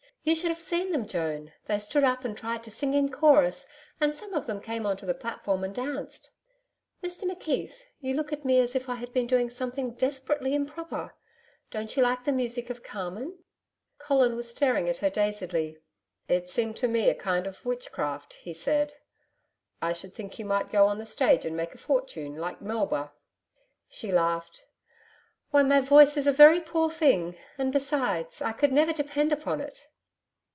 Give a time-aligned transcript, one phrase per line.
[0.23, 3.67] 'You should have seen them, Joan: they stood up and tried to sing in chorus
[3.99, 6.29] and some of them came on to the platform and danced....
[7.03, 11.15] Mr McKeith you look at me as if I had been doing something desperately improper.
[11.71, 13.39] Don't you like the music of CARMEN?'
[13.97, 15.79] Colin was staring at her dazedly.
[16.27, 18.93] 'It seemed to me a kind of witchcraft,' he said....
[19.81, 23.11] 'I should think you might go on the stage and make a fortune like Melba.'
[23.89, 24.67] She laughed.
[25.49, 27.37] 'Why my voice is a very poor thing.
[27.57, 29.87] And besides, I could never depend upon it.'